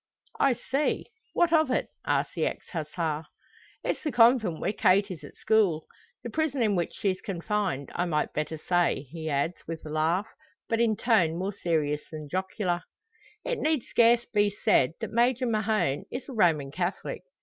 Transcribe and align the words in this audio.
"I 0.39 0.53
see 0.53 1.05
what 1.33 1.53
of 1.53 1.69
it!" 1.69 1.89
asks 2.07 2.33
the 2.33 2.47
ex 2.47 2.67
Hussar. 2.71 3.25
"It's 3.83 4.01
the 4.01 4.11
convent 4.11 4.59
where 4.59 4.73
Kate 4.73 5.11
is 5.11 5.23
at 5.23 5.35
school 5.35 5.85
the 6.23 6.29
prison 6.31 6.63
in 6.63 6.75
which 6.75 6.95
she's 6.95 7.21
confined, 7.21 7.91
I 7.93 8.05
might 8.05 8.33
better 8.33 8.57
say," 8.57 9.03
he 9.11 9.29
adds, 9.29 9.57
with 9.67 9.85
a 9.85 9.89
laugh, 9.89 10.25
but 10.67 10.81
in 10.81 10.95
tone 10.97 11.37
more 11.37 11.53
serious 11.53 12.01
than 12.09 12.29
jocular. 12.29 12.81
It 13.45 13.59
need 13.59 13.83
scarce 13.83 14.25
be 14.25 14.49
said 14.49 14.93
that 15.01 15.11
Major 15.11 15.45
Mahon 15.45 16.05
is 16.09 16.27
a 16.27 16.33
Roman 16.33 16.71
Catholic. 16.71 17.21